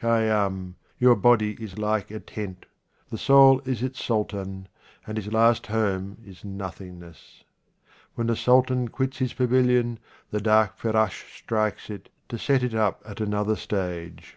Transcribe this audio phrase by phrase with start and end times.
[0.00, 2.66] Khayyam, your body is like a tent,
[3.08, 4.68] the soul is its sultan,
[5.04, 7.42] and his last home is nothingness.
[8.14, 9.98] When the sultan quits his pavilion,
[10.30, 14.36] the dark Ferrash strikes it, to set it up at another stage.